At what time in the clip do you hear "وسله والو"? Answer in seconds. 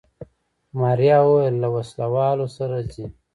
1.75-2.47